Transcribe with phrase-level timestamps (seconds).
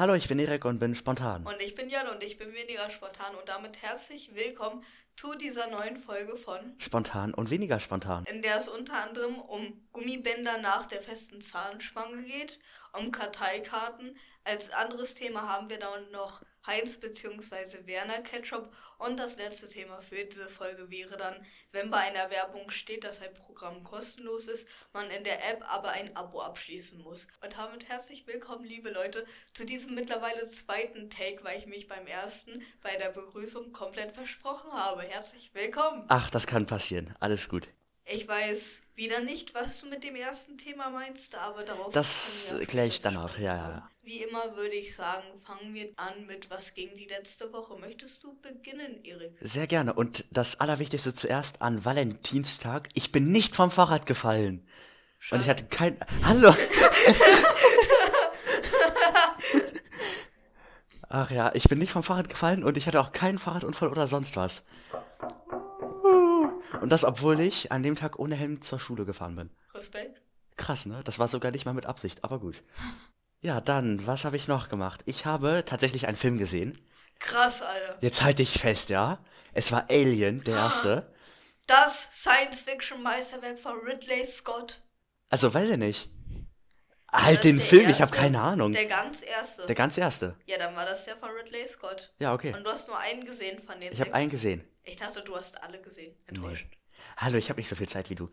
[0.00, 1.46] Hallo, ich bin Erik und bin spontan.
[1.46, 4.82] Und ich bin Jan und ich bin weniger spontan und damit herzlich willkommen
[5.14, 8.24] zu dieser neuen Folge von Spontan und weniger spontan.
[8.24, 12.58] In der es unter anderem um Gummibänder nach der festen Zahnspange geht,
[12.98, 14.16] um Karteikarten.
[14.44, 17.86] Als anderes Thema haben wir dann noch Heinz bzw.
[17.86, 18.72] Werner Ketchup.
[18.98, 21.34] Und das letzte Thema für diese Folge wäre dann,
[21.72, 25.90] wenn bei einer Werbung steht, dass ein Programm kostenlos ist, man in der App aber
[25.90, 27.28] ein Abo abschließen muss.
[27.42, 32.06] Und damit herzlich willkommen, liebe Leute, zu diesem mittlerweile zweiten Take, weil ich mich beim
[32.06, 35.02] ersten bei der Begrüßung komplett versprochen habe.
[35.02, 36.04] Herzlich willkommen.
[36.08, 37.14] Ach, das kann passieren.
[37.20, 37.68] Alles gut.
[38.12, 41.92] Ich weiß wieder nicht, was du mit dem ersten Thema meinst, aber darauf.
[41.92, 43.88] Das kläre ich danach, ja, ja.
[44.02, 47.78] Wie immer würde ich sagen, fangen wir an mit was gegen die letzte Woche.
[47.78, 49.36] Möchtest du beginnen, Erik?
[49.40, 49.92] Sehr gerne.
[49.94, 52.88] Und das Allerwichtigste zuerst an Valentinstag.
[52.94, 54.66] Ich bin nicht vom Fahrrad gefallen.
[55.20, 55.36] Schade.
[55.36, 55.96] Und ich hatte kein.
[56.24, 56.52] Hallo!
[61.08, 64.08] Ach ja, ich bin nicht vom Fahrrad gefallen und ich hatte auch keinen Fahrradunfall oder
[64.08, 64.64] sonst was.
[66.80, 69.50] Und das, obwohl ich an dem Tag ohne Helm zur Schule gefahren bin.
[69.74, 70.22] Respekt.
[70.56, 71.00] Krass, ne?
[71.04, 72.62] Das war sogar nicht mal mit Absicht, aber gut.
[73.40, 75.02] Ja, dann, was habe ich noch gemacht?
[75.06, 76.78] Ich habe tatsächlich einen Film gesehen.
[77.18, 77.98] Krass, Alter.
[78.00, 79.18] Jetzt halte ich fest, ja?
[79.52, 81.12] Es war Alien, der erste.
[81.66, 84.82] Das Science-Fiction-Meisterwerk von Ridley Scott.
[85.28, 86.10] Also, weiß ich nicht.
[87.12, 88.72] Halt den Film, erste, ich habe keine Ahnung.
[88.72, 89.66] Der ganz erste.
[89.66, 90.36] Der ganz erste.
[90.46, 92.12] Ja, dann war das ja von Ridley Scott.
[92.18, 92.54] Ja, okay.
[92.54, 94.64] Und du hast nur einen gesehen von den Ich habe einen gesehen.
[94.90, 96.16] Ich dachte, du hast alle gesehen.
[96.26, 96.66] Enttäuscht.
[96.68, 96.76] Nee.
[97.18, 98.28] Hallo, ich habe nicht so viel Zeit wie du.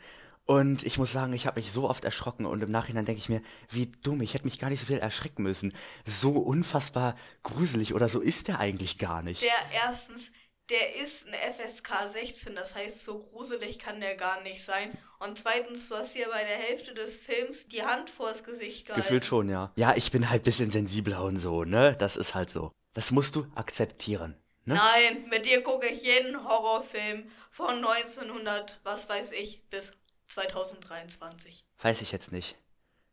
[0.45, 3.30] Und ich muss sagen, ich habe mich so oft erschrocken und im Nachhinein denke ich
[3.30, 5.72] mir, wie dumm, ich hätte mich gar nicht so viel erschrecken müssen.
[6.03, 9.44] So unfassbar gruselig oder so ist der eigentlich gar nicht.
[9.44, 10.33] Der erstens,
[10.72, 14.97] der ist ein FSK 16, das heißt, so gruselig kann der gar nicht sein.
[15.19, 19.03] Und zweitens, du hast hier bei der Hälfte des Films die Hand vors Gesicht gehalten.
[19.03, 19.71] Gefühlt schon, ja.
[19.75, 21.95] Ja, ich bin halt bisschen sensibler und so, ne?
[21.99, 22.71] Das ist halt so.
[22.93, 24.36] Das musst du akzeptieren.
[24.67, 24.76] Ne?
[24.76, 29.98] Nein, mit dir gucke ich jeden Horrorfilm von 1900, was weiß ich, bis
[30.28, 31.66] 2023.
[31.80, 32.58] Weiß ich jetzt nicht.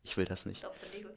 [0.03, 0.67] Ich will das nicht.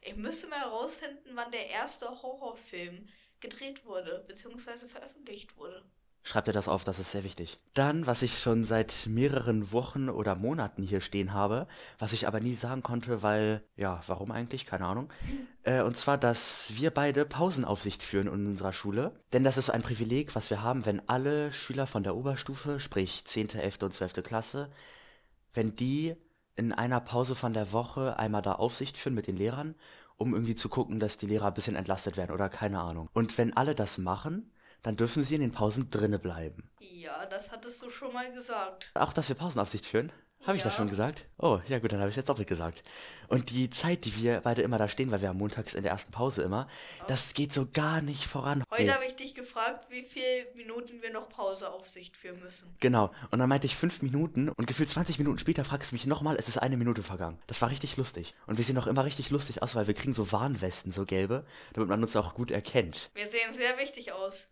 [0.01, 3.09] Ich müsste mal herausfinden, wann der erste Horrorfilm
[3.41, 5.83] gedreht wurde, beziehungsweise veröffentlicht wurde.
[6.29, 7.57] Schreib dir das auf, das ist sehr wichtig.
[7.73, 11.65] Dann, was ich schon seit mehreren Wochen oder Monaten hier stehen habe,
[11.97, 14.67] was ich aber nie sagen konnte, weil, ja, warum eigentlich?
[14.67, 15.09] Keine Ahnung.
[15.63, 19.15] Äh, und zwar, dass wir beide Pausenaufsicht führen in unserer Schule.
[19.33, 23.25] Denn das ist ein Privileg, was wir haben, wenn alle Schüler von der Oberstufe, sprich
[23.25, 23.81] 10., 11.
[23.81, 24.21] und 12.
[24.21, 24.69] Klasse,
[25.55, 26.15] wenn die
[26.55, 29.73] in einer Pause von der Woche einmal da Aufsicht führen mit den Lehrern,
[30.15, 33.09] um irgendwie zu gucken, dass die Lehrer ein bisschen entlastet werden oder keine Ahnung.
[33.13, 34.51] Und wenn alle das machen,
[34.83, 36.69] dann dürfen sie in den Pausen drinne bleiben.
[36.79, 38.91] Ja, das hattest du schon mal gesagt.
[38.93, 40.11] Auch, dass wir Pausenaufsicht führen?
[40.43, 40.69] Habe ich ja.
[40.69, 41.25] das schon gesagt?
[41.37, 42.83] Oh, ja gut, dann habe ich es jetzt doppelt gesagt.
[43.27, 45.91] Und die Zeit, die wir beide immer da stehen, weil wir haben montags in der
[45.91, 46.67] ersten Pause immer,
[47.01, 47.03] oh.
[47.07, 48.63] das geht so gar nicht voran.
[48.71, 48.91] Heute nee.
[48.91, 52.73] habe ich dich gefragt, wie viele Minuten wir noch Pauseaufsicht führen müssen.
[52.79, 53.11] Genau.
[53.31, 56.37] Und dann meinte ich fünf Minuten und gefühlt 20 Minuten später fragst du mich nochmal,
[56.37, 57.37] es ist eine Minute vergangen.
[57.47, 58.33] Das war richtig lustig.
[58.47, 61.45] Und wir sehen auch immer richtig lustig aus, weil wir kriegen so Warnwesten, so gelbe,
[61.73, 63.11] damit man uns auch gut erkennt.
[63.13, 64.51] Wir sehen sehr wichtig aus.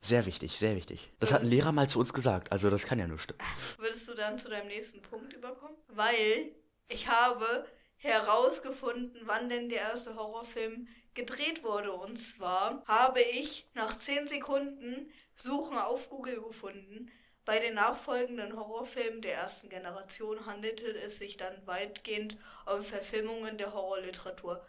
[0.00, 1.10] Sehr wichtig, sehr wichtig.
[1.20, 3.40] Das hat ein Lehrer mal zu uns gesagt, also das kann ja nur stimmen.
[3.78, 5.76] Würdest du dann zu deinem nächsten Punkt überkommen?
[5.88, 6.52] Weil
[6.88, 7.66] ich habe
[7.96, 11.92] herausgefunden, wann denn der erste Horrorfilm gedreht wurde.
[11.92, 17.10] Und zwar habe ich nach 10 Sekunden Suchen auf Google gefunden.
[17.44, 23.72] Bei den nachfolgenden Horrorfilmen der ersten Generation handelte es sich dann weitgehend um Verfilmungen der
[23.72, 24.64] Horrorliteratur.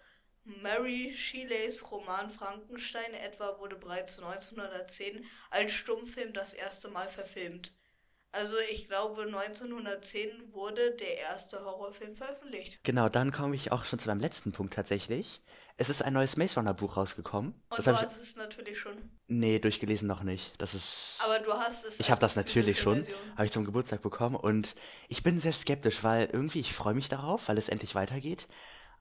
[0.61, 7.73] Mary Sheeleys Roman Frankenstein etwa wurde bereits 1910 als Stummfilm das erste Mal verfilmt.
[8.31, 12.83] Also ich glaube 1910 wurde der erste Horrorfilm veröffentlicht.
[12.83, 15.41] Genau, dann komme ich auch schon zu meinem letzten Punkt tatsächlich.
[15.77, 17.53] Es ist ein neues Maze Runner Buch rausgekommen.
[17.69, 18.29] Und das du hast ich...
[18.29, 18.93] es natürlich schon.
[19.27, 20.53] Nee, durchgelesen noch nicht.
[20.61, 21.21] Das ist.
[21.23, 21.99] Aber du hast es.
[21.99, 23.07] Ich habe das natürlich schon.
[23.35, 24.75] Habe ich zum Geburtstag bekommen und
[25.07, 28.47] ich bin sehr skeptisch, weil irgendwie ich freue mich darauf, weil es endlich weitergeht.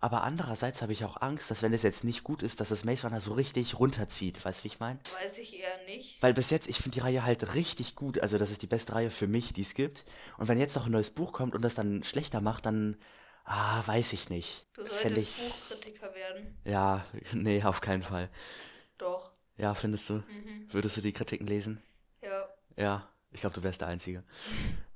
[0.01, 2.85] Aber andererseits habe ich auch Angst, dass wenn es jetzt nicht gut ist, dass es
[2.85, 4.45] Maze Runner so richtig runterzieht.
[4.45, 5.01] Weißt du, wie ich meine?
[5.01, 6.23] Weiß ich eher nicht.
[6.23, 8.21] Weil bis jetzt, ich finde die Reihe halt richtig gut.
[8.21, 10.05] Also das ist die beste Reihe für mich, die es gibt.
[10.37, 12.97] Und wenn jetzt noch ein neues Buch kommt und das dann schlechter macht, dann...
[13.45, 14.67] Ah, weiß ich nicht.
[14.75, 16.59] Du solltest ich, Buchkritiker werden.
[16.65, 18.29] Ja, nee, auf keinen Fall.
[18.99, 19.33] Doch.
[19.57, 20.15] Ja, findest du?
[20.15, 20.67] Mhm.
[20.71, 21.83] Würdest du die Kritiken lesen?
[22.23, 22.49] Ja.
[22.77, 24.23] Ja, ich glaube, du wärst der Einzige.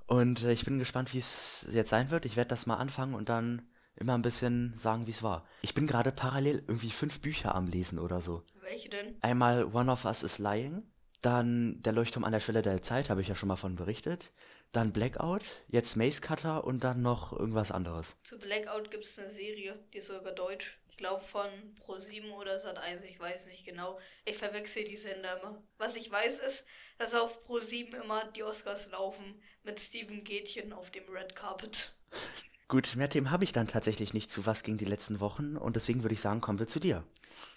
[0.07, 2.27] Und äh, ich bin gespannt, wie es jetzt sein wird.
[2.27, 3.67] Ich werde das mal anfangen und dann
[3.97, 5.47] immer ein bisschen sagen, wie es war.
[5.63, 8.43] Ich bin gerade parallel irgendwie fünf Bücher am Lesen oder so.
[8.61, 9.17] Welche denn?
[9.21, 10.83] Einmal One of Us is Lying,
[11.21, 14.33] dann Der Leuchtturm an der Schwelle der Zeit, habe ich ja schon mal von berichtet.
[14.73, 18.21] Dann Blackout, jetzt Maze Cutter und dann noch irgendwas anderes.
[18.25, 20.79] Zu Blackout gibt es eine Serie, die ist sogar deutsch.
[20.89, 21.47] Ich glaube von
[21.81, 23.99] Pro7 oder Sat1, ich weiß nicht genau.
[24.25, 25.63] Ich verwechsel die Sender immer.
[25.79, 26.67] Was ich weiß ist,
[26.99, 31.95] dass auf Pro7 immer die Oscars laufen mit Steven Gätchen auf dem Red Carpet.
[32.73, 35.77] Gut, mehr Themen habe ich dann tatsächlich nicht zu was ging die letzten Wochen und
[35.77, 37.05] deswegen würde ich sagen, kommen wir zu dir.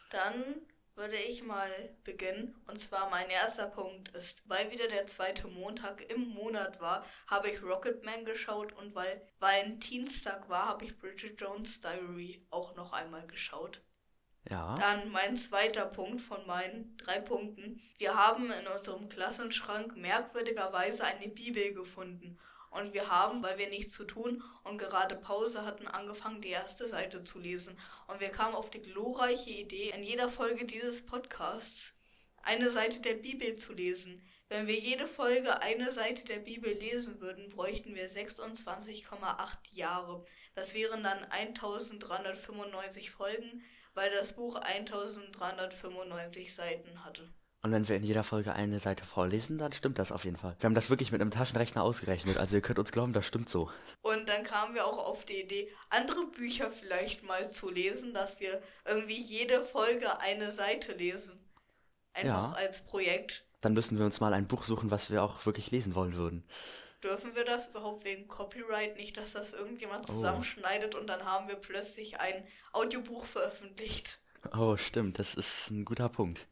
[0.10, 0.34] Dann
[0.96, 1.70] würde ich mal
[2.04, 2.54] beginnen.
[2.68, 7.50] Und zwar mein erster Punkt ist, weil wieder der zweite Montag im Monat war, habe
[7.50, 13.26] ich Rocketman geschaut und weil Valentinstag war, habe ich Bridget Jones Diary auch noch einmal
[13.26, 13.82] geschaut.
[14.50, 14.78] Ja.
[14.80, 17.82] Dann mein zweiter Punkt von meinen drei Punkten.
[18.00, 22.38] Wir haben in unserem Klassenschrank merkwürdigerweise eine Bibel gefunden.
[22.72, 26.88] Und wir haben, weil wir nichts zu tun und gerade Pause hatten, angefangen, die erste
[26.88, 27.80] Seite zu lesen.
[28.08, 32.00] Und wir kamen auf die glorreiche Idee, in jeder Folge dieses Podcasts
[32.44, 34.22] eine Seite der Bibel zu lesen.
[34.48, 40.24] Wenn wir jede Folge eine Seite der Bibel lesen würden, bräuchten wir 26,8 Jahre.
[40.54, 43.64] Das wären dann 1395 Folgen,
[43.96, 47.28] weil das Buch 1395 Seiten hatte.
[47.66, 50.56] Und wenn wir in jeder Folge eine Seite vorlesen, dann stimmt das auf jeden Fall.
[50.60, 53.50] Wir haben das wirklich mit einem Taschenrechner ausgerechnet, also ihr könnt uns glauben, das stimmt
[53.50, 53.72] so.
[54.04, 58.40] Und dann kamen wir auch auf die Idee, andere Bücher vielleicht mal zu lesen, dass
[58.40, 61.44] wir irgendwie jede Folge eine Seite lesen.
[62.14, 62.52] Einfach ja.
[62.52, 63.48] als Projekt.
[63.62, 66.48] Dann müssen wir uns mal ein Buch suchen, was wir auch wirklich lesen wollen würden.
[67.02, 70.14] Dürfen wir das überhaupt wegen Copyright nicht, dass das irgendjemand oh.
[70.14, 71.00] zusammenschneidet oh.
[71.00, 74.20] und dann haben wir plötzlich ein Audiobuch veröffentlicht?
[74.56, 76.46] Oh, stimmt, das ist ein guter Punkt.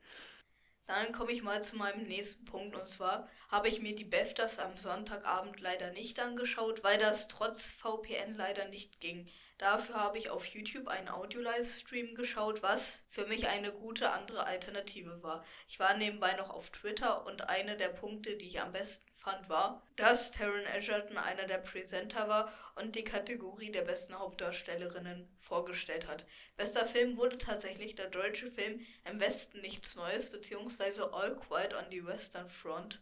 [0.85, 4.59] Dann komme ich mal zu meinem nächsten Punkt und zwar habe ich mir die BEFTAs
[4.59, 9.29] am Sonntagabend leider nicht angeschaut, weil das trotz VPN leider nicht ging.
[9.57, 15.23] Dafür habe ich auf YouTube einen Audio-Livestream geschaut, was für mich eine gute andere Alternative
[15.23, 15.45] war.
[15.69, 19.47] Ich war nebenbei noch auf Twitter und einer der Punkte, die ich am besten fand,
[19.47, 26.07] war, dass Taron Egerton einer der Presenter war und die Kategorie der besten Hauptdarstellerinnen vorgestellt
[26.07, 26.27] hat.
[26.57, 31.03] Bester Film wurde tatsächlich der deutsche Film Im Westen nichts Neues bzw.
[31.13, 33.01] All Quiet on the Western Front.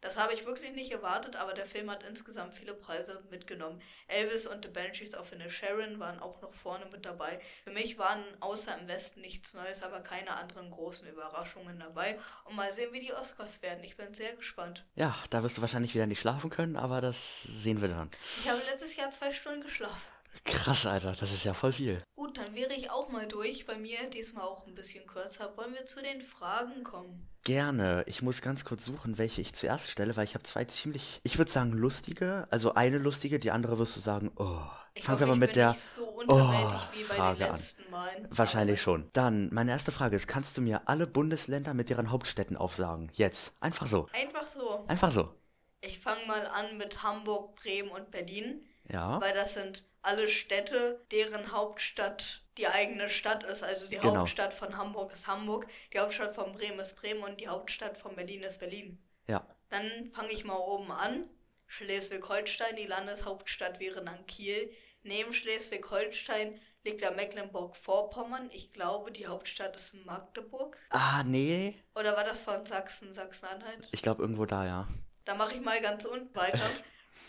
[0.00, 3.80] Das habe ich wirklich nicht erwartet, aber der Film hat insgesamt viele Preise mitgenommen.
[4.08, 7.40] Elvis und The Banshees of Sharon waren auch noch vorne mit dabei.
[7.64, 12.18] Für mich waren außer im Westen nichts Neues, aber keine anderen großen Überraschungen dabei.
[12.44, 13.82] Und mal sehen, wie die Oscars werden.
[13.84, 14.84] Ich bin sehr gespannt.
[14.96, 18.10] Ja, da wirst du wahrscheinlich wieder nicht schlafen können, aber das sehen wir dann.
[18.42, 20.15] Ich habe letztes Jahr zwei Stunden geschlafen.
[20.44, 22.02] Krass, Alter, das ist ja voll viel.
[22.14, 23.66] Gut, dann wäre ich auch mal durch.
[23.66, 25.56] Bei mir diesmal auch ein bisschen kürzer.
[25.56, 27.28] Wollen wir zu den Fragen kommen?
[27.44, 28.04] Gerne.
[28.06, 31.38] Ich muss ganz kurz suchen, welche ich zuerst stelle, weil ich habe zwei ziemlich, ich
[31.38, 32.46] würde sagen, lustige.
[32.50, 34.60] Also eine lustige, die andere wirst du sagen, oh.
[34.94, 37.60] Ich Fangen wir mal mit der so oh, Frage an.
[37.90, 38.26] Malen.
[38.30, 39.10] Wahrscheinlich schon.
[39.12, 43.10] Dann, meine erste Frage ist, kannst du mir alle Bundesländer mit deren Hauptstädten aufsagen?
[43.12, 43.56] Jetzt.
[43.60, 44.08] Einfach so.
[44.14, 44.86] Einfach so.
[44.88, 45.34] Einfach so.
[45.82, 48.66] Ich fange mal an mit Hamburg, Bremen und Berlin.
[48.90, 49.20] Ja.
[49.20, 53.62] Weil das sind alle Städte, deren Hauptstadt die eigene Stadt ist.
[53.62, 54.18] Also die genau.
[54.18, 58.14] Hauptstadt von Hamburg ist Hamburg, die Hauptstadt von Bremen ist Bremen und die Hauptstadt von
[58.14, 59.02] Berlin ist Berlin.
[59.26, 59.46] Ja.
[59.70, 61.28] Dann fange ich mal oben an.
[61.66, 64.72] Schleswig-Holstein, die Landeshauptstadt wäre dann Kiel.
[65.02, 68.48] Neben Schleswig-Holstein liegt da Mecklenburg-Vorpommern.
[68.52, 70.78] Ich glaube, die Hauptstadt ist in Magdeburg.
[70.90, 71.82] Ah, nee.
[71.96, 73.88] Oder war das von Sachsen, Sachsen-Anhalt?
[73.90, 74.88] Ich glaube irgendwo da, ja.
[75.24, 76.70] Da mache ich mal ganz unten weiter.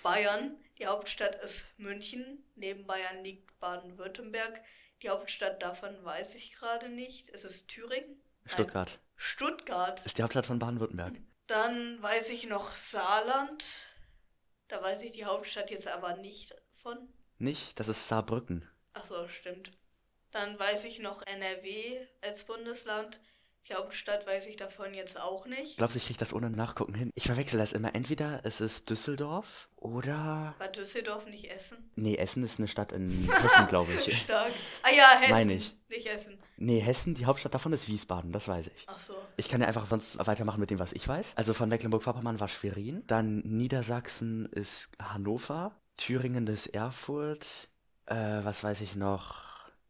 [0.03, 0.57] Bayern.
[0.77, 2.43] Die Hauptstadt ist München.
[2.55, 4.61] Neben Bayern liegt Baden-Württemberg.
[5.01, 7.29] Die Hauptstadt davon weiß ich gerade nicht.
[7.29, 8.21] Ist es Thüringen?
[8.45, 8.89] Stuttgart.
[8.89, 8.99] Nein.
[9.15, 10.05] Stuttgart.
[10.05, 11.15] Ist die Hauptstadt von Baden-Württemberg.
[11.47, 13.63] Dann weiß ich noch Saarland.
[14.67, 16.97] Da weiß ich die Hauptstadt jetzt aber nicht von.
[17.39, 17.79] Nicht?
[17.79, 18.69] Das ist Saarbrücken.
[18.93, 19.71] Ach so, stimmt.
[20.31, 23.21] Dann weiß ich noch NRW als Bundesland.
[23.69, 25.77] Die Hauptstadt weiß ich davon jetzt auch nicht.
[25.77, 27.11] Glaubst du, ich krieg das ohne Nachgucken hin?
[27.15, 27.93] Ich verwechsel das immer.
[27.95, 30.55] Entweder es ist Düsseldorf oder.
[30.57, 31.91] War Düsseldorf nicht Essen?
[31.95, 34.17] Nee, Essen ist eine Stadt in Hessen, glaube ich.
[34.23, 34.51] Stark.
[34.83, 35.31] Ah ja, Hessen.
[35.33, 35.75] Meine ich.
[35.89, 36.39] Nicht Essen.
[36.55, 38.85] Nee, Hessen, die Hauptstadt davon ist Wiesbaden, das weiß ich.
[38.87, 39.15] Ach so.
[39.35, 41.35] Ich kann ja einfach sonst weitermachen mit dem, was ich weiß.
[41.35, 43.03] Also von Mecklenburg-Vorpommern war Schwerin.
[43.07, 45.75] Dann Niedersachsen ist Hannover.
[45.97, 47.69] Thüringen ist Erfurt.
[48.05, 49.46] Äh, was weiß ich noch?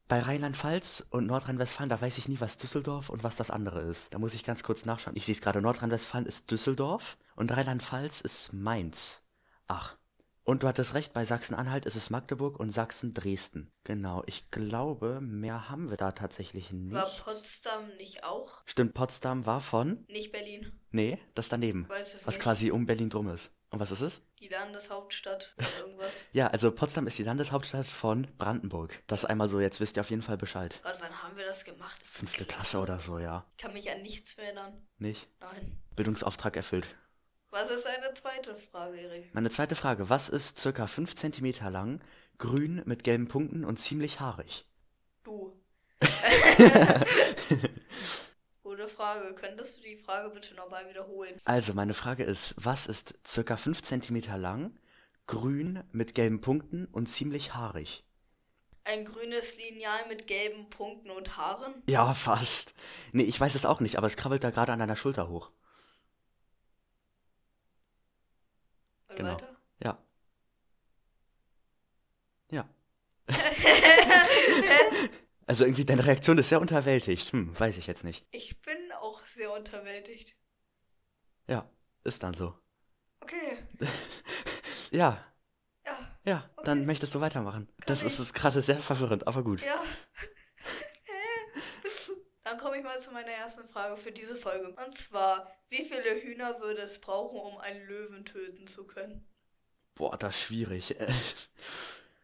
[0.08, 4.14] Bei Rheinland-Pfalz und Nordrhein-Westfalen, da weiß ich nie, was Düsseldorf und was das andere ist.
[4.14, 5.18] Da muss ich ganz kurz nachschauen.
[5.18, 9.24] Ich sehe es gerade, Nordrhein-Westfalen ist Düsseldorf und Rheinland-Pfalz ist Mainz.
[9.68, 9.98] Ach.
[10.44, 13.70] Und du hattest recht, bei Sachsen-Anhalt ist es Magdeburg und Sachsen-Dresden.
[13.84, 16.94] Genau, ich glaube, mehr haben wir da tatsächlich nicht.
[16.94, 18.62] War Potsdam nicht auch?
[18.66, 20.06] Stimmt, Potsdam war von?
[20.08, 20.72] Nicht Berlin.
[20.92, 21.90] Nee, das daneben.
[21.90, 22.44] Weiß es was nicht.
[22.44, 23.57] quasi um Berlin drum ist.
[23.70, 24.22] Und was ist es?
[24.40, 26.12] Die Landeshauptstadt oder irgendwas.
[26.32, 29.04] ja, also Potsdam ist die Landeshauptstadt von Brandenburg.
[29.08, 30.80] Das einmal so, jetzt wisst ihr auf jeden Fall Bescheid.
[30.84, 32.00] Gott, wann haben wir das gemacht?
[32.02, 33.46] Fünfte Klasse oder so, ja.
[33.58, 34.88] Ich kann mich an nichts mehr erinnern.
[35.00, 35.28] Nicht?
[35.42, 35.78] Nein.
[35.96, 36.88] Bildungsauftrag erfüllt.
[37.50, 39.34] Was ist eine zweite Frage, Erik?
[39.34, 40.10] Meine zweite Frage.
[40.10, 42.02] Was ist circa 5 cm lang,
[42.38, 44.66] grün mit gelben Punkten und ziemlich haarig?
[45.24, 45.60] Du.
[48.78, 49.34] Gute Frage.
[49.34, 51.42] Könntest du die Frage bitte nochmal wiederholen?
[51.46, 54.78] Also, meine Frage ist, was ist circa 5 cm lang,
[55.26, 58.04] grün mit gelben Punkten und ziemlich haarig?
[58.84, 61.82] Ein grünes Lineal mit gelben Punkten und Haaren?
[61.90, 62.76] Ja, fast.
[63.14, 65.50] Nee, ich weiß es auch nicht, aber es krabbelt da gerade an deiner Schulter hoch.
[69.10, 69.34] Und Genau.
[69.34, 69.58] weiter?
[69.80, 69.98] Ja.
[72.52, 72.70] Ja.
[75.48, 77.32] also irgendwie deine Reaktion ist sehr unterwältigt.
[77.34, 78.26] Hm, weiß ich jetzt nicht.
[78.32, 80.36] Ich bin auch sehr unterwältigt.
[81.48, 81.68] Ja,
[82.04, 82.54] ist dann so.
[83.22, 83.58] Okay.
[84.90, 85.22] Ja,
[85.86, 86.18] Ja.
[86.24, 87.68] ja, dann möchtest du weitermachen.
[87.86, 89.62] Das ist, ist gerade sehr verwirrend, aber gut.
[89.62, 89.84] Ja.
[92.46, 94.70] Dann komme ich mal zu meiner ersten Frage für diese Folge.
[94.70, 99.28] Und zwar, wie viele Hühner würde es brauchen, um einen Löwen töten zu können?
[99.96, 100.96] Boah, das ist schwierig.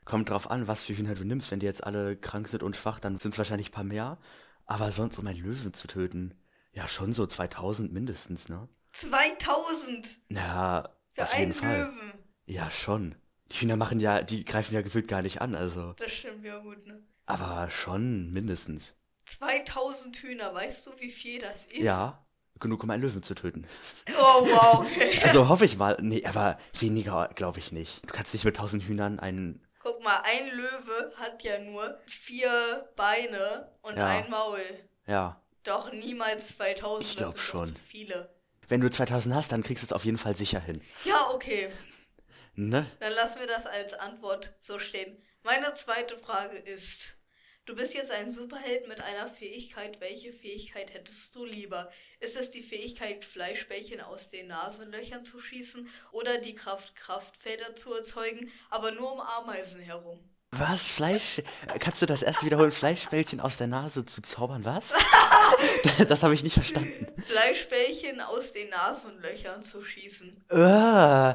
[0.05, 1.51] Kommt drauf an, was für Hühner du nimmst.
[1.51, 4.17] Wenn die jetzt alle krank sind und schwach, dann sind es wahrscheinlich ein paar mehr.
[4.65, 6.33] Aber sonst, um einen Löwen zu töten,
[6.73, 8.67] ja, schon so 2000 mindestens, ne?
[8.93, 11.79] 2000 Ja, für auf jeden Fall.
[11.79, 12.13] Löwen.
[12.45, 13.15] Ja, schon.
[13.51, 15.93] Die Hühner machen ja, die greifen ja gefühlt gar nicht an, also.
[15.93, 17.03] Das stimmt ja gut, ne?
[17.25, 18.95] Aber schon mindestens.
[19.25, 21.77] 2000 Hühner, weißt du, wie viel das ist?
[21.77, 22.25] Ja,
[22.59, 23.65] genug, um einen Löwen zu töten.
[24.17, 25.19] Oh, wow, okay.
[25.23, 25.97] Also hoffe ich mal.
[26.01, 28.01] Nee, aber weniger glaube ich nicht.
[28.09, 29.59] Du kannst nicht mit 1000 Hühnern einen.
[29.83, 34.05] Guck mal, ein Löwe hat ja nur vier Beine und Ja.
[34.07, 34.63] ein Maul.
[35.05, 35.41] Ja.
[35.63, 37.03] Doch niemals 2000.
[37.11, 37.75] Ich glaub das sind schon.
[37.89, 38.33] viele.
[38.69, 40.81] Wenn du 2000 hast, dann kriegst du es auf jeden Fall sicher hin.
[41.03, 41.69] Ja, okay.
[42.55, 42.85] Ne?
[42.99, 45.21] Dann lassen wir das als Antwort so stehen.
[45.43, 47.17] Meine zweite Frage ist,
[47.65, 49.99] du bist jetzt ein Superheld mit einer Fähigkeit.
[50.01, 51.91] Welche Fähigkeit hättest du lieber?
[52.19, 57.93] Ist es die Fähigkeit, Fleischbällchen aus den Nasenlöchern zu schießen oder die Kraft, Kraftfelder zu
[57.93, 60.19] erzeugen, aber nur um Ameisen herum?
[60.55, 60.91] Was?
[60.91, 61.41] Fleisch?
[61.79, 62.71] Kannst du das erste wiederholen?
[62.71, 64.63] Fleischbällchen aus der Nase zu zaubern?
[64.65, 64.93] Was?
[66.07, 67.07] das habe ich nicht verstanden.
[67.23, 70.45] Fleischbällchen aus den Nasenlöchern zu schießen.
[70.51, 71.33] Äh,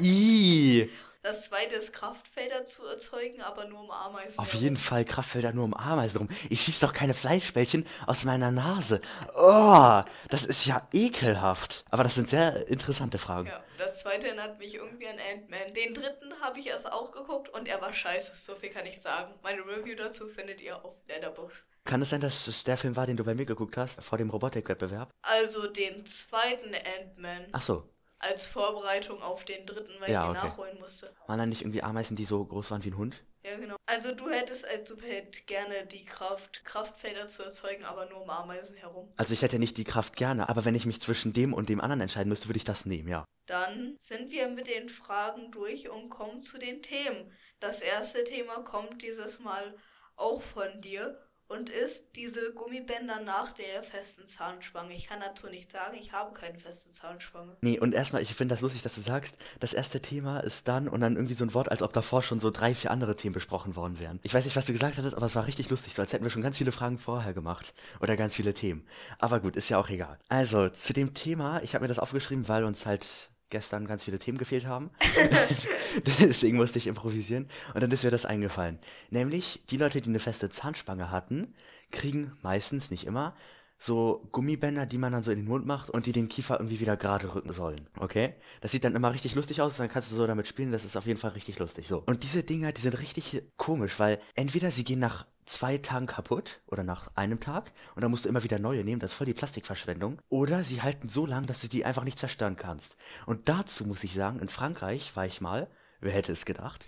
[0.00, 0.90] i.
[1.26, 5.64] Das zweite ist Kraftfelder zu erzeugen, aber nur um Ameisen Auf jeden Fall Kraftfelder nur
[5.64, 6.28] um Ameisen rum.
[6.50, 9.00] Ich schieß doch keine Fleischbällchen aus meiner Nase.
[9.34, 11.84] Oh, das ist ja ekelhaft.
[11.90, 13.48] Aber das sind sehr interessante Fragen.
[13.48, 15.74] Ja, das zweite erinnert mich irgendwie an Ant-Man.
[15.74, 19.02] Den dritten habe ich erst auch geguckt und er war scheiße, so viel kann ich
[19.02, 19.34] sagen.
[19.42, 21.68] Meine Review dazu findet ihr auf Letterboxd.
[21.84, 24.16] Kann es sein, dass es der Film war, den du bei mir geguckt hast, vor
[24.16, 25.10] dem Robotikwettbewerb?
[25.22, 27.95] Also den zweiten Ant-Man Ach so.
[28.18, 30.48] Als Vorbereitung auf den dritten, weil Ja, ich den okay.
[30.48, 31.14] nachholen musste.
[31.26, 33.24] Waren da nicht irgendwie Ameisen, die so groß waren wie ein Hund?
[33.42, 33.76] Ja, genau.
[33.86, 38.76] Also du hättest als Superheld gerne die Kraft, Kraftfelder zu erzeugen, aber nur um Ameisen
[38.76, 39.12] herum.
[39.16, 41.80] Also ich hätte nicht die Kraft gerne, aber wenn ich mich zwischen dem und dem
[41.80, 43.24] anderen entscheiden müsste, würde ich das nehmen, ja.
[43.46, 47.30] Dann sind wir mit den Fragen durch und kommen zu den Themen.
[47.60, 49.76] Das erste Thema kommt dieses Mal
[50.16, 51.16] auch von dir
[51.48, 54.94] und ist diese Gummibänder nach der festen Zahnspange.
[54.94, 57.56] Ich kann dazu nicht sagen, ich habe keine feste Zahnspange.
[57.60, 60.88] Nee, und erstmal, ich finde das lustig, dass du sagst, das erste Thema ist dann
[60.88, 63.34] und dann irgendwie so ein Wort, als ob davor schon so drei, vier andere Themen
[63.34, 64.18] besprochen worden wären.
[64.22, 66.24] Ich weiß nicht, was du gesagt hattest, aber es war richtig lustig, so als hätten
[66.24, 67.74] wir schon ganz viele Fragen vorher gemacht.
[68.00, 68.86] Oder ganz viele Themen.
[69.18, 70.18] Aber gut, ist ja auch egal.
[70.28, 74.18] Also, zu dem Thema, ich habe mir das aufgeschrieben, weil uns halt gestern ganz viele
[74.18, 74.90] Themen gefehlt haben.
[76.20, 77.48] Deswegen musste ich improvisieren.
[77.74, 78.78] Und dann ist mir das eingefallen.
[79.10, 81.54] Nämlich, die Leute, die eine feste Zahnspange hatten,
[81.90, 83.34] kriegen meistens, nicht immer,
[83.78, 86.80] so Gummibänder, die man dann so in den Mund macht und die den Kiefer irgendwie
[86.80, 87.88] wieder gerade rücken sollen.
[87.98, 88.34] Okay?
[88.60, 90.96] Das sieht dann immer richtig lustig aus, dann kannst du so damit spielen, das ist
[90.96, 91.86] auf jeden Fall richtig lustig.
[91.86, 92.02] So.
[92.06, 96.60] Und diese Dinger, die sind richtig komisch, weil entweder sie gehen nach zwei Tagen kaputt
[96.66, 99.26] oder nach einem Tag und dann musst du immer wieder neue nehmen, das ist voll
[99.26, 100.20] die Plastikverschwendung.
[100.28, 102.98] Oder sie halten so lang, dass du die einfach nicht zerstören kannst.
[103.24, 105.68] Und dazu muss ich sagen, in Frankreich war ich mal,
[106.06, 106.86] wer hätte es gedacht,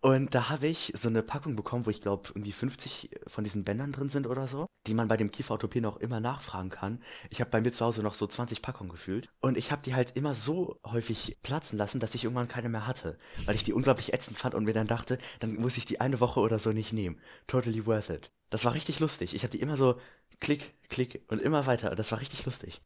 [0.00, 3.64] und da habe ich so eine Packung bekommen, wo ich glaube irgendwie 50 von diesen
[3.64, 7.02] Bändern drin sind oder so, die man bei dem Kieferorthopäden auch immer nachfragen kann.
[7.30, 9.94] Ich habe bei mir zu Hause noch so 20 Packungen gefühlt und ich habe die
[9.94, 13.72] halt immer so häufig platzen lassen, dass ich irgendwann keine mehr hatte, weil ich die
[13.72, 16.70] unglaublich ätzend fand und mir dann dachte, dann muss ich die eine Woche oder so
[16.72, 17.18] nicht nehmen.
[17.46, 18.30] Totally worth it.
[18.50, 19.34] Das war richtig lustig.
[19.34, 19.98] Ich habe die immer so
[20.40, 22.80] klick, klick und immer weiter und das war richtig lustig.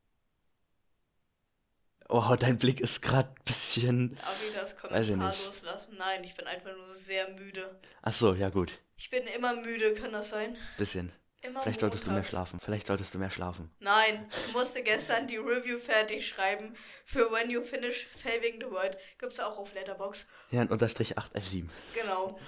[2.13, 4.17] Oh, dein Blick ist gerade bisschen.
[4.17, 5.47] Darf ich das Weiß ich Kommentar nicht.
[5.47, 5.95] loslassen?
[5.99, 7.79] Nein, ich bin einfach nur sehr müde.
[8.03, 10.57] Ach so, ja gut, Ich bin immer müde, kann das sein?
[10.77, 11.13] bisschen.
[11.43, 12.61] Immer Vielleicht solltest du mehr schlafen.
[12.61, 13.71] Vielleicht solltest du mehr schlafen.
[13.79, 16.77] Nein, ich musste gestern die Review fertig schreiben
[17.07, 18.99] für When You Finish Saving the World.
[19.19, 20.29] Gibt's auch auf Letterbox.
[20.51, 21.67] Ja, ein Unterstrich 8F7.
[21.95, 22.39] Genau.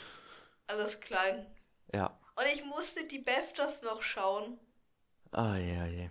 [0.66, 1.46] Alles klein.
[1.94, 2.18] Ja.
[2.36, 4.58] Und ich musste die BAFTAs noch schauen.
[5.32, 6.10] Oh je, oh je.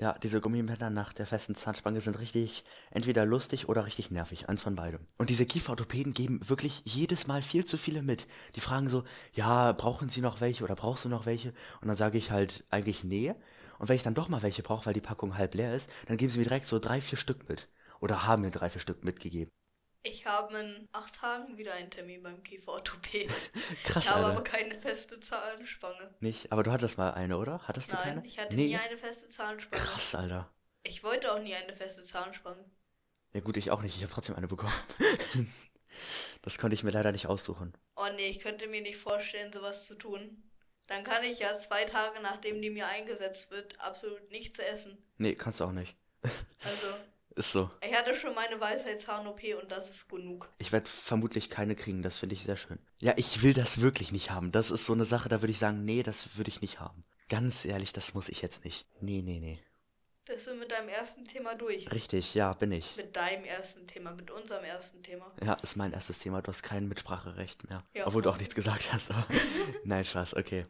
[0.00, 2.62] Ja, diese Gummibänder nach der festen Zahnspange sind richtig
[2.92, 4.48] entweder lustig oder richtig nervig.
[4.48, 5.00] Eins von beidem.
[5.16, 8.28] Und diese Kieferorthopäden geben wirklich jedes Mal viel zu viele mit.
[8.54, 9.02] Die fragen so,
[9.34, 11.48] ja, brauchen Sie noch welche oder brauchst du noch welche?
[11.80, 13.34] Und dann sage ich halt eigentlich nee.
[13.80, 16.16] Und wenn ich dann doch mal welche brauche, weil die Packung halb leer ist, dann
[16.16, 17.68] geben sie mir direkt so drei, vier Stück mit.
[17.98, 19.50] Oder haben mir drei, vier Stück mitgegeben.
[20.08, 23.34] Ich habe in acht Tagen wieder einen Termin beim Kieferorthopäden.
[23.84, 24.36] Krass, ich habe Alter.
[24.38, 26.14] aber keine feste Zahnspange.
[26.20, 26.50] Nicht?
[26.50, 27.60] Aber du hattest mal eine, oder?
[27.68, 28.26] Hattest du Nein, keine?
[28.26, 29.82] ich hatte nie eine feste Zahnspange.
[29.82, 30.50] Krass, Alter.
[30.82, 32.64] Ich wollte auch nie eine feste Zahnspange.
[33.34, 33.96] Ja gut, ich auch nicht.
[33.96, 34.72] Ich habe trotzdem eine bekommen.
[36.42, 37.76] das konnte ich mir leider nicht aussuchen.
[37.94, 40.42] Oh nee, ich könnte mir nicht vorstellen, sowas zu tun.
[40.86, 44.96] Dann kann ich ja zwei Tage, nachdem die mir eingesetzt wird, absolut nichts essen.
[45.18, 45.96] Nee, kannst du auch nicht.
[46.64, 46.86] Also,
[47.38, 47.70] Ist so.
[47.88, 50.50] ich hatte schon meine Weisheitszahn-OP und das ist genug.
[50.58, 52.80] Ich werde vermutlich keine kriegen, das finde ich sehr schön.
[52.98, 54.50] Ja, ich will das wirklich nicht haben.
[54.50, 57.04] Das ist so eine Sache, da würde ich sagen, nee, das würde ich nicht haben.
[57.28, 58.88] Ganz ehrlich, das muss ich jetzt nicht.
[59.00, 59.60] Nee, nee, nee.
[60.24, 61.90] Bist du mit deinem ersten Thema durch?
[61.92, 62.96] Richtig, ja, bin ich.
[62.96, 65.32] Mit deinem ersten Thema, mit unserem ersten Thema.
[65.42, 66.42] Ja, ist mein erstes Thema.
[66.42, 67.84] Du hast kein Mitspracherecht mehr.
[67.94, 68.06] Ja.
[68.06, 69.12] Obwohl du auch nichts gesagt hast.
[69.12, 69.22] Aber
[69.84, 70.64] Nein, Spaß, okay.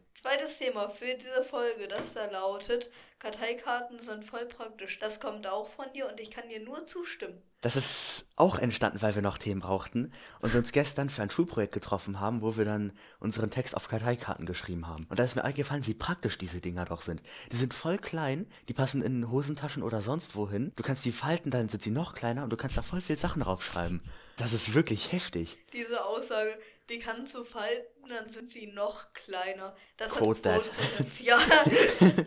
[0.48, 4.98] Zweites Thema für diese Folge, das da lautet, Karteikarten sind voll praktisch.
[4.98, 7.42] Das kommt auch von dir und ich kann dir nur zustimmen.
[7.60, 11.30] Das ist auch entstanden, weil wir noch Themen brauchten und wir uns gestern für ein
[11.30, 15.06] Schulprojekt getroffen haben, wo wir dann unseren Text auf Karteikarten geschrieben haben.
[15.10, 17.20] Und da ist mir eingefallen, wie praktisch diese Dinger doch sind.
[17.52, 20.72] Die sind voll klein, die passen in Hosentaschen oder sonst wohin.
[20.76, 23.18] Du kannst die falten, dann sind sie noch kleiner und du kannst da voll viel
[23.18, 24.02] Sachen draufschreiben.
[24.36, 25.58] Das ist wirklich heftig.
[25.72, 29.74] Diese Aussage, die kannst du falten, dann sind sie noch kleiner.
[29.96, 30.60] Das hat that.
[30.62, 31.40] Quote-Potenzial.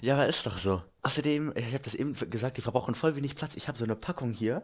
[0.00, 0.82] Ja, aber ist doch so.
[1.02, 3.56] Außerdem, ich habe das eben gesagt, die verbrauchen voll wenig Platz.
[3.56, 4.62] Ich habe so eine Packung hier.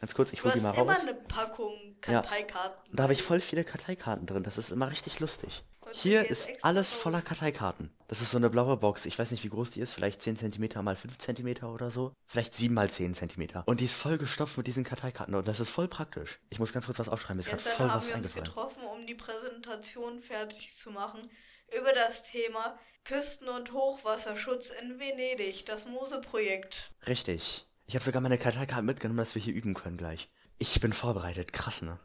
[0.00, 1.00] Ganz kurz, ich Du hol hast die mal immer raus.
[1.02, 1.85] eine Packung Ja.
[2.00, 2.90] Karteikarten.
[2.90, 4.42] Und da habe ich voll viele Karteikarten drin.
[4.42, 5.64] Das ist immer richtig lustig.
[5.92, 7.90] Hier ist alles voller Karteikarten.
[8.08, 9.06] Das ist so eine blaue Box.
[9.06, 9.94] Ich weiß nicht, wie groß die ist.
[9.94, 12.12] Vielleicht 10 cm mal 5 cm oder so.
[12.26, 13.62] Vielleicht 7 mal 10 cm.
[13.66, 15.34] Und die ist voll gestopft mit diesen Karteikarten.
[15.34, 16.38] Und das ist voll praktisch.
[16.50, 17.36] Ich muss ganz kurz was aufschreiben.
[17.36, 18.46] Mir ist gerade voll haben was wir uns eingefallen.
[18.46, 21.30] getroffen, um die Präsentation fertig zu machen
[21.76, 26.90] über das Thema Küsten- und Hochwasserschutz in Venedig, das Mose-Projekt.
[27.06, 27.66] Richtig.
[27.86, 30.28] Ich habe sogar meine Karteikarten mitgenommen, dass wir hier üben können gleich.
[30.58, 31.52] Ich bin vorbereitet.
[31.52, 31.98] Krass, ne?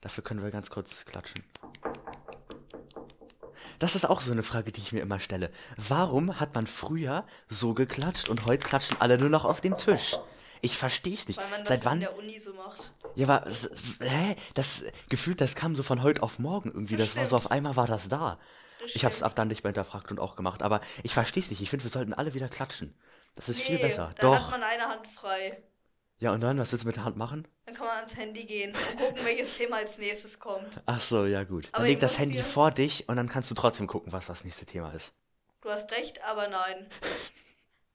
[0.00, 1.44] Dafür können wir ganz kurz klatschen.
[3.78, 5.50] Das ist auch so eine Frage, die ich mir immer stelle.
[5.76, 10.16] Warum hat man früher so geklatscht und heute klatschen alle nur noch auf dem Tisch?
[10.62, 11.38] Ich versteh's nicht.
[11.38, 12.00] Weil man das Seit in wann?
[12.00, 12.92] der Uni so macht.
[13.14, 13.46] Ja, aber
[14.00, 14.36] hä?
[14.54, 16.96] Das gefühlt, das kam so von heute auf morgen irgendwie.
[16.96, 18.38] Das, Das war so auf einmal war das da.
[18.80, 20.62] Das Ich hab's ab dann nicht mehr hinterfragt und auch gemacht.
[20.62, 21.60] Aber ich versteh's nicht.
[21.60, 22.94] Ich finde, wir sollten alle wieder klatschen.
[23.34, 24.10] Das ist viel Nee, besser.
[24.18, 24.44] Dann Doch.
[24.44, 25.62] hat man eine Hand frei.
[26.18, 27.46] Ja, und dann, was willst du mit der Hand machen?
[27.66, 30.82] Dann kann man ans Handy gehen und gucken, welches Thema als nächstes kommt.
[30.86, 31.66] Ach so, ja gut.
[31.66, 34.26] Dann Aber leg ich das Handy vor dich und dann kannst du trotzdem gucken, was
[34.26, 35.14] das nächste Thema ist.
[35.60, 36.86] Du hast recht, aber nein.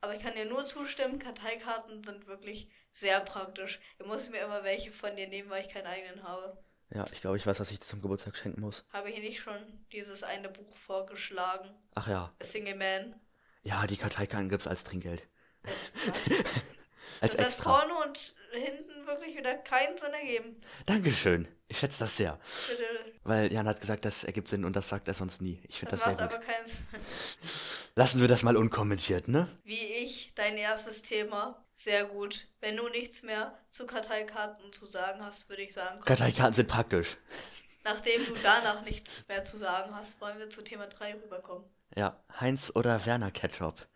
[0.02, 3.80] Aber ich kann dir nur zustimmen, Karteikarten sind wirklich sehr praktisch.
[4.00, 6.58] Ich muss mir immer welche von dir nehmen, weil ich keinen eigenen habe.
[6.94, 8.86] Ja, ich glaube, ich weiß, was ich dir zum Geburtstag schenken muss.
[8.92, 9.58] Habe ich nicht schon
[9.92, 11.70] dieses eine Buch vorgeschlagen?
[11.96, 12.32] Ach ja.
[12.40, 13.16] A Single Man.
[13.64, 15.24] Ja, die Karteikarten gibt's als Trinkgeld.
[17.22, 17.80] Das Als hat extra.
[17.80, 18.18] vorne und
[18.52, 20.62] hinten wirklich wieder keinen Sinn ergeben.
[20.86, 21.48] Dankeschön.
[21.70, 22.38] Ich schätze das sehr.
[22.68, 22.84] Bitte.
[23.24, 25.62] Weil Jan hat gesagt, das ergibt Sinn und das sagt er sonst nie.
[25.70, 26.44] Ich finde Das, das, sehr macht gut.
[26.44, 26.86] aber keinen Sinn.
[27.96, 29.48] Lassen wir das mal unkommentiert, ne?
[29.64, 31.64] Wie ich, dein erstes Thema.
[31.78, 32.48] Sehr gut.
[32.60, 37.18] Wenn du nichts mehr zu Karteikarten zu sagen hast, würde ich sagen, Karteikarten sind praktisch.
[37.84, 41.64] nachdem du danach nichts mehr zu sagen hast, wollen wir zu Thema 3 rüberkommen.
[41.96, 43.88] Ja, Heinz oder Werner Ketchup.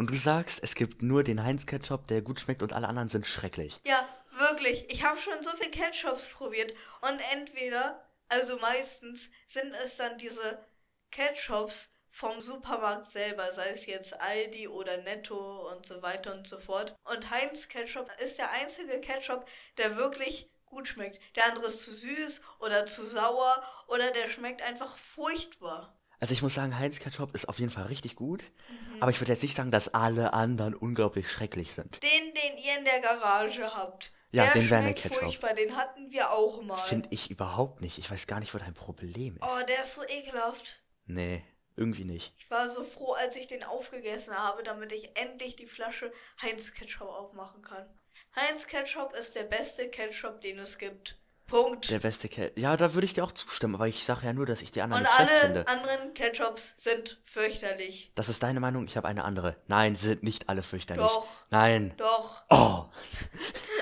[0.00, 3.10] Und du sagst, es gibt nur den Heinz Ketchup, der gut schmeckt und alle anderen
[3.10, 3.82] sind schrecklich.
[3.84, 4.88] Ja, wirklich.
[4.88, 6.72] Ich habe schon so viel Ketchups probiert.
[7.02, 10.64] Und entweder, also meistens, sind es dann diese
[11.10, 16.58] Ketchups vom Supermarkt selber, sei es jetzt Aldi oder Netto und so weiter und so
[16.58, 16.96] fort.
[17.04, 21.20] Und Heinz Ketchup ist der einzige Ketchup, der wirklich gut schmeckt.
[21.36, 25.99] Der andere ist zu süß oder zu sauer oder der schmeckt einfach furchtbar.
[26.20, 28.42] Also ich muss sagen, Heinz Ketchup ist auf jeden Fall richtig gut.
[28.68, 29.02] Mhm.
[29.02, 32.02] Aber ich würde jetzt nicht sagen, dass alle anderen unglaublich schrecklich sind.
[32.02, 34.12] Den, den ihr in der Garage habt.
[34.32, 35.18] Ja, der den Werner Ketchup.
[35.18, 36.76] furchtbar, den hatten wir auch mal.
[36.76, 37.98] Finde ich überhaupt nicht.
[37.98, 39.42] Ich weiß gar nicht, wo dein Problem ist.
[39.42, 40.82] Oh, der ist so ekelhaft.
[41.06, 41.42] Nee,
[41.74, 42.34] irgendwie nicht.
[42.38, 46.74] Ich war so froh, als ich den aufgegessen habe, damit ich endlich die Flasche Heinz
[46.74, 47.88] Ketchup aufmachen kann.
[48.36, 51.19] Heinz Ketchup ist der beste Ketchup, den es gibt.
[51.50, 51.90] Punkt.
[51.90, 52.56] Der beste Ketchup.
[52.58, 54.80] Ja, da würde ich dir auch zustimmen, aber ich sage ja nur, dass ich die
[54.82, 55.68] anderen Und nicht schlecht alle finde.
[55.68, 58.12] anderen Ketchups sind fürchterlich.
[58.14, 59.56] Das ist deine Meinung, ich habe eine andere.
[59.66, 61.04] Nein, sie sind nicht alle fürchterlich.
[61.06, 61.26] Doch.
[61.50, 61.92] Nein.
[61.98, 62.84] Doch, Oh.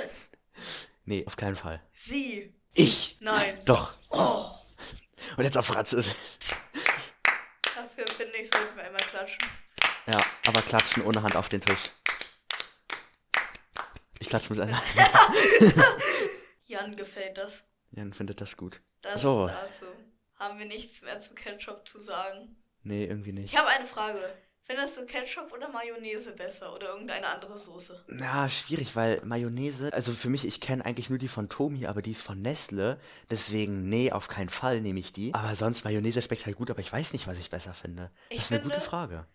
[1.04, 1.80] nee, auf keinen Fall.
[1.94, 2.54] sie.
[2.74, 3.16] Ich.
[3.20, 3.58] Nein.
[3.64, 3.94] Doch.
[4.10, 4.46] Oh.
[5.36, 6.14] Und jetzt auf Französisch.
[7.62, 9.38] Dafür finde ich, sollten wir einmal klatschen.
[10.06, 11.90] Ja, aber klatschen ohne Hand auf den Tisch.
[14.20, 14.76] Ich klatsche mit einer.
[16.68, 17.64] Jan gefällt das.
[17.90, 18.80] Jan findet das gut.
[19.02, 19.48] Das So.
[19.48, 19.86] dazu.
[20.36, 22.56] Haben wir nichts mehr zu Ketchup zu sagen.
[22.84, 23.52] Nee, irgendwie nicht.
[23.52, 24.18] Ich habe eine Frage.
[24.64, 28.04] Findest du Ketchup oder Mayonnaise besser oder irgendeine andere Soße?
[28.20, 32.02] Ja, schwierig, weil Mayonnaise, also für mich, ich kenne eigentlich nur die von Tomi, aber
[32.02, 33.00] die ist von Nestle.
[33.30, 35.32] Deswegen, nee, auf keinen Fall nehme ich die.
[35.32, 38.10] Aber sonst, Mayonnaise schmeckt halt gut, aber ich weiß nicht, was ich besser finde.
[38.28, 39.26] Ich das ist eine finde- gute Frage.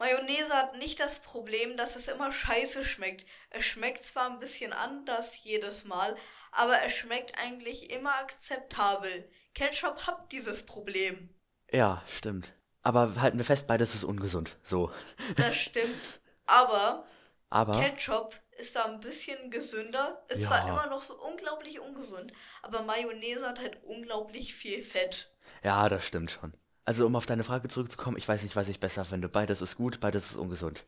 [0.00, 3.24] Mayonnaise hat nicht das Problem, dass es immer scheiße schmeckt.
[3.50, 6.16] Es schmeckt zwar ein bisschen anders jedes Mal,
[6.52, 9.30] aber es schmeckt eigentlich immer akzeptabel.
[9.54, 11.32] Ketchup hat dieses Problem.
[11.70, 12.52] Ja, stimmt.
[12.82, 14.56] Aber halten wir fest, beides ist ungesund.
[14.62, 14.90] So.
[15.36, 15.94] Das stimmt.
[16.46, 17.06] Aber
[17.50, 20.24] Aber, Ketchup ist da ein bisschen gesünder.
[20.28, 20.48] Ist Ja.
[20.48, 22.32] zwar immer noch so unglaublich ungesund,
[22.62, 25.32] aber Mayonnaise hat halt unglaublich viel Fett.
[25.62, 26.52] ja, das stimmt schon.
[26.90, 29.28] Also, um auf deine Frage zurückzukommen, ich weiß nicht, was ich besser finde.
[29.28, 30.82] Beides ist gut, beides ist ungesund.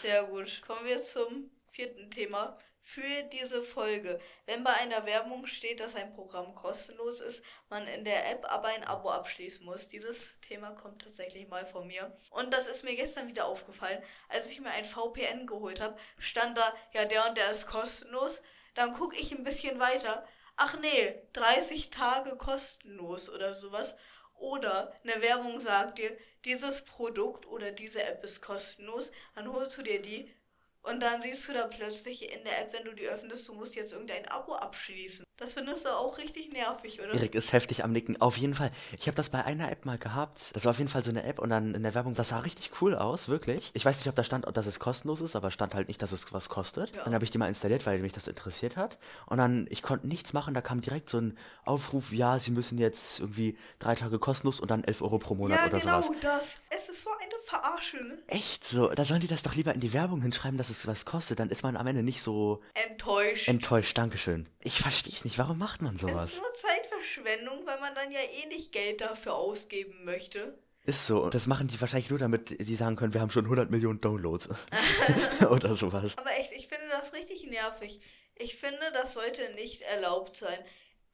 [0.00, 0.62] Sehr gut.
[0.64, 4.20] Kommen wir zum vierten Thema für diese Folge.
[4.46, 8.68] Wenn bei einer Werbung steht, dass ein Programm kostenlos ist, man in der App aber
[8.68, 9.88] ein Abo abschließen muss.
[9.88, 12.16] Dieses Thema kommt tatsächlich mal von mir.
[12.30, 14.00] Und das ist mir gestern wieder aufgefallen.
[14.28, 18.44] Als ich mir ein VPN geholt habe, stand da, ja, der und der ist kostenlos.
[18.76, 20.24] Dann gucke ich ein bisschen weiter.
[20.54, 23.98] Ach nee, 30 Tage kostenlos oder sowas.
[24.40, 29.82] Oder eine Werbung sagt dir, dieses Produkt oder diese App ist kostenlos, dann holst du
[29.82, 30.34] dir die
[30.82, 33.74] und dann siehst du da plötzlich in der App, wenn du die öffnest, du musst
[33.74, 35.24] jetzt irgendein Abo abschließen.
[35.36, 37.14] Das findest du auch richtig nervig, oder?
[37.14, 38.20] Erik ist heftig am Nicken.
[38.20, 38.70] Auf jeden Fall.
[38.98, 40.54] Ich habe das bei einer App mal gehabt.
[40.54, 42.40] Das war auf jeden Fall so eine App und dann in der Werbung, das sah
[42.40, 43.70] richtig cool aus, wirklich.
[43.74, 46.12] Ich weiß nicht, ob da stand, dass es kostenlos ist, aber stand halt nicht, dass
[46.12, 46.96] es was kostet.
[46.96, 47.04] Ja.
[47.04, 48.98] Dann habe ich die mal installiert, weil mich das interessiert hat.
[49.26, 52.78] Und dann, ich konnte nichts machen, da kam direkt so ein Aufruf, ja, sie müssen
[52.78, 56.20] jetzt irgendwie drei Tage kostenlos und dann 11 Euro pro Monat ja, oder genau sowas.
[56.22, 56.60] das.
[56.70, 58.18] Es ist so eine Verarsche, ne?
[58.28, 58.88] Echt so?
[58.88, 61.38] Da sollen die das doch lieber in die Werbung hinschreiben, dass es was kostet.
[61.40, 63.48] Dann ist man am Ende nicht so Enttäuscht.
[63.48, 63.98] enttäuscht.
[63.98, 64.48] Dankeschön.
[64.62, 65.38] Ich verstehe es nicht.
[65.38, 66.32] Warum macht man es sowas?
[66.34, 70.58] ist nur Zeitverschwendung, weil man dann ja eh nicht Geld dafür ausgeben möchte.
[70.84, 71.22] Ist so.
[71.24, 74.00] Und das machen die wahrscheinlich nur, damit die sagen können, wir haben schon 100 Millionen
[74.00, 74.48] Downloads.
[75.50, 76.16] Oder sowas.
[76.16, 78.00] Aber echt, ich finde das richtig nervig.
[78.36, 80.58] Ich finde, das sollte nicht erlaubt sein.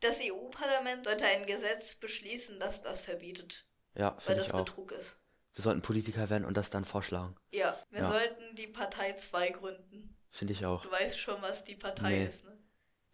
[0.01, 3.65] Das EU-Parlament sollte ein Gesetz beschließen, das das verbietet.
[3.97, 4.65] Ja, Weil das ich auch.
[4.65, 5.21] Betrug ist.
[5.57, 7.35] Wir sollten Politiker werden und das dann vorschlagen.
[7.51, 8.09] Ja, wir Ja.
[8.11, 10.15] sollten die Partei 2 gründen.
[10.31, 10.83] Finde ich auch.
[10.83, 12.25] Du weißt schon, was die Partei Nee.
[12.27, 12.53] ist, ne?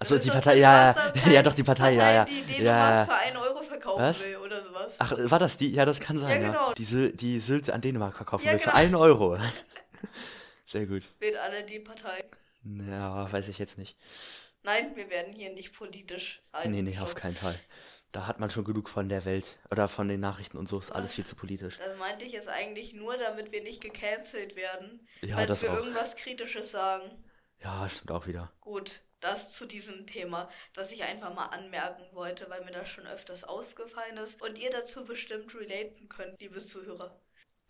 [0.00, 1.12] Achso, die Partei, ja, ja.
[1.32, 2.24] Ja, doch, die Partei, ja, ja.
[2.24, 3.14] Die Ja, Dänemark ja.
[3.14, 4.24] für 1 Euro verkaufen Was?
[4.24, 4.96] will oder sowas.
[4.98, 5.70] Ach, war das die?
[5.72, 6.52] Ja, das kann sein, Ja, ja.
[6.52, 6.74] genau.
[6.74, 8.76] Die, Syl die Sylt an Dänemark verkaufen Ja, will für genau.
[8.82, 9.38] 1 Euro.
[10.66, 11.04] Sehr gut.
[11.20, 12.24] Wählt alle die Partei.
[12.64, 13.96] Ja, weiß ich jetzt nicht.
[14.64, 16.42] Nein, wir werden hier nicht politisch.
[16.64, 17.56] Nee, nee, auf keinen Fall.
[18.12, 19.58] Da hat man schon genug von der Welt.
[19.70, 21.78] Oder von den Nachrichten und so, ist alles viel zu politisch.
[21.78, 25.76] Das meinte ich jetzt eigentlich nur, damit wir nicht gecancelt werden, Ja, falls wir auch.
[25.78, 27.24] irgendwas Kritisches sagen.
[27.60, 28.52] Ja, stimmt auch wieder.
[28.60, 33.06] Gut, das zu diesem Thema, das ich einfach mal anmerken wollte, weil mir das schon
[33.06, 37.18] öfters aufgefallen ist und ihr dazu bestimmt relaten könnt, liebe Zuhörer.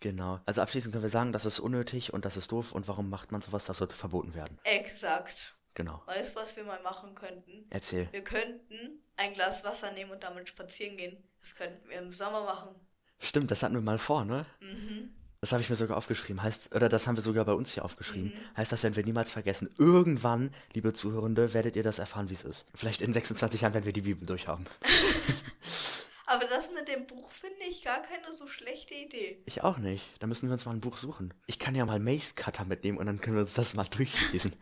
[0.01, 0.41] Genau.
[0.45, 3.31] Also abschließend können wir sagen, das ist unnötig und das ist doof und warum macht
[3.31, 4.59] man sowas, das sollte verboten werden.
[4.65, 5.55] Exakt.
[5.73, 6.01] Genau.
[6.05, 7.65] Weißt du, was wir mal machen könnten?
[7.69, 8.07] Erzähl.
[8.11, 11.17] Wir könnten ein Glas Wasser nehmen und damit spazieren gehen.
[11.41, 12.75] Das könnten wir im Sommer machen.
[13.19, 14.45] Stimmt, das hatten wir mal vor, ne?
[14.59, 15.13] Mhm.
[15.41, 16.41] Das habe ich mir sogar aufgeschrieben.
[16.41, 18.29] Heißt, oder das haben wir sogar bei uns hier aufgeschrieben.
[18.33, 18.57] Mhm.
[18.57, 19.69] Heißt, das werden wir niemals vergessen.
[19.77, 22.65] Irgendwann, liebe Zuhörende, werdet ihr das erfahren, wie es ist.
[22.73, 24.65] Vielleicht in 26 Jahren, wenn wir die Bibel durchhaben.
[26.25, 29.43] Aber das mit dem Buch finde ich gar keine so schlechte Idee.
[29.45, 30.09] Ich auch nicht.
[30.19, 31.33] Da müssen wir uns mal ein Buch suchen.
[31.45, 34.55] Ich kann ja mal Mace Cutter mitnehmen und dann können wir uns das mal durchlesen.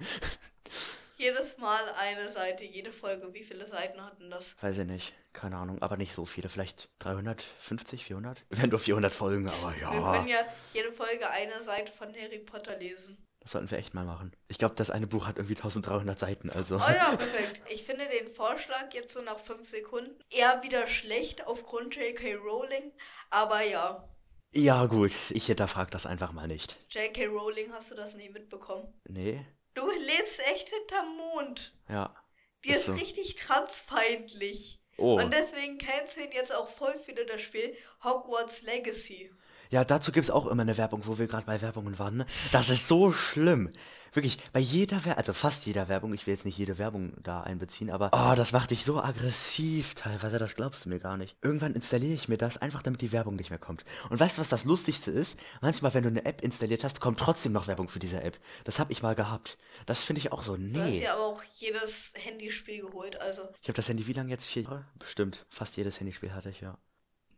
[1.62, 3.34] Mal eine Seite, jede Folge.
[3.34, 4.62] Wie viele Seiten hatten das?
[4.62, 5.14] Weiß ich nicht.
[5.32, 5.82] Keine Ahnung.
[5.82, 6.50] Aber nicht so viele.
[6.50, 8.44] Vielleicht 350, 400?
[8.50, 10.12] Wir werden nur 400 Folgen, aber Wir ja.
[10.14, 10.40] können ja
[10.74, 13.18] jede Folge eine Seite von Harry Potter lesen.
[13.40, 14.32] Das sollten wir echt mal machen.
[14.50, 16.76] Ich glaube, das eine Buch hat irgendwie 1300 Seiten, also.
[16.76, 17.62] Oh ja, perfekt.
[17.70, 22.36] Ich finde den Vorschlag jetzt so nach fünf Sekunden eher wieder schlecht aufgrund J.K.
[22.36, 22.92] Rowling.
[23.32, 24.08] Aber ja,
[24.54, 25.12] Ja, gut.
[25.32, 26.78] Ich hinterfrag das einfach mal nicht.
[26.90, 27.28] J.K.
[27.28, 28.94] Rowling hast du das nie mitbekommen.
[29.08, 29.46] Nee?
[29.74, 31.74] Du lebst echt hinterm Mond.
[31.90, 32.16] Ja.
[32.64, 32.94] Die Ist ist so.
[32.94, 34.82] richtig transfeindlich.
[34.98, 35.16] Oh.
[35.16, 39.34] Und deswegen canceln jetzt auch voll viele das Spiel Hogwarts Legacy.
[39.72, 42.18] Ja, dazu gibt's auch immer eine Werbung, wo wir gerade bei Werbungen waren.
[42.18, 42.26] Ne?
[42.52, 43.70] Das ist so schlimm.
[44.12, 47.42] Wirklich, bei jeder Werbung, also fast jeder Werbung, ich will jetzt nicht jede Werbung da
[47.42, 51.38] einbeziehen, aber oh, das macht dich so aggressiv teilweise, das glaubst du mir gar nicht.
[51.42, 53.86] Irgendwann installiere ich mir das, einfach damit die Werbung nicht mehr kommt.
[54.10, 55.40] Und weißt du, was das Lustigste ist?
[55.62, 58.38] Manchmal, wenn du eine App installiert hast, kommt trotzdem noch Werbung für diese App.
[58.66, 59.58] Das habe ich mal gehabt.
[59.86, 61.04] Das finde ich auch so, Du hast nee.
[61.04, 63.44] ja aber auch jedes Handyspiel geholt, also.
[63.62, 64.48] Ich habe das Handy wie lange jetzt?
[64.48, 64.86] Vier Jahre?
[65.00, 65.46] Bestimmt.
[65.48, 66.78] Fast jedes Handyspiel hatte ich, ja.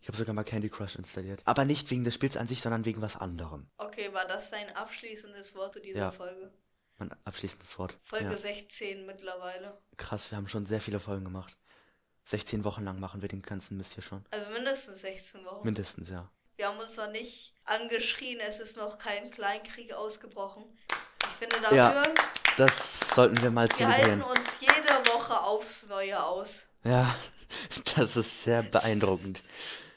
[0.04, 1.42] Ich habe sogar mal Candy Crush installiert.
[1.46, 3.70] Aber nicht wegen des Spiels an sich, sondern wegen was anderem.
[3.78, 6.12] Okay, war das dein abschließendes Wort zu dieser Ja.
[6.12, 6.52] Folge?
[6.98, 7.98] Mein abschließendes Wort.
[8.04, 8.38] Folge Ja.
[8.38, 9.80] 16 mittlerweile.
[9.96, 11.56] Krass, wir haben schon sehr viele Folgen gemacht.
[12.26, 14.26] 16 Wochen lang machen wir den ganzen Mist hier schon.
[14.32, 15.64] Also mindestens 16 Wochen.
[15.66, 16.30] Mindestens, ja.
[16.58, 20.66] Wir haben uns noch nicht angeschrien, es ist noch kein Kleinkrieg ausgebrochen.
[21.22, 22.04] Ich finde dafür, Ja,
[22.58, 24.24] Das sollten wir mal wir halten zelebrieren.
[24.24, 26.64] uns jede Woche aufs Neue aus.
[26.84, 27.16] Ja,
[27.96, 29.42] das ist sehr beeindruckend.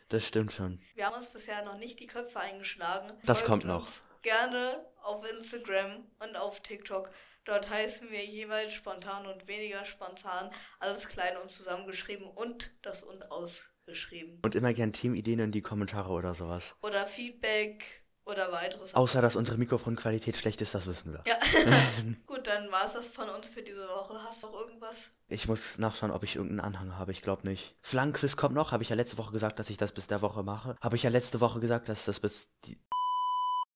[0.09, 0.79] Das stimmt schon.
[0.95, 3.13] Wir haben uns bisher noch nicht die Köpfe eingeschlagen.
[3.25, 3.89] Das Folgt kommt noch.
[4.23, 7.11] Gerne auf Instagram und auf TikTok.
[7.45, 10.53] Dort heißen wir jeweils spontan und weniger spontan.
[10.81, 14.41] Alles klein und zusammengeschrieben und das und ausgeschrieben.
[14.43, 16.77] Und immer gern Teamideen in die Kommentare oder sowas.
[16.83, 18.95] Oder Feedback oder weiteres.
[18.95, 21.23] Außer, dass unsere Mikrofonqualität schlecht ist, das wissen wir.
[21.27, 21.39] Ja.
[22.27, 24.21] Gut, dann war es das von uns für diese Woche.
[24.23, 25.13] Hast du noch irgendwas?
[25.29, 27.13] Ich muss nachschauen, ob ich irgendeinen Anhang habe.
[27.13, 27.77] Ich glaube nicht.
[27.81, 28.73] Flankquiz kommt noch.
[28.73, 30.77] Habe ich ja letzte Woche gesagt, dass ich das bis der Woche mache.
[30.81, 32.77] Habe ich ja letzte Woche gesagt, dass das bis die.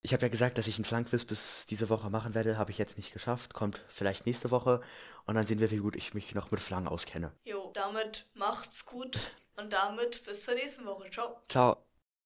[0.02, 2.58] Ich habe ja gesagt, dass ich einen Flankquiz bis diese Woche machen werde.
[2.58, 3.54] Habe ich jetzt nicht geschafft.
[3.54, 4.80] Kommt vielleicht nächste Woche.
[5.26, 7.32] Und dann sehen wir, wie gut ich mich noch mit Flangen auskenne.
[7.44, 9.18] Jo, damit macht's gut
[9.56, 11.08] und damit bis zur nächsten Woche.
[11.10, 11.40] Ciao.
[11.48, 11.89] Ciao.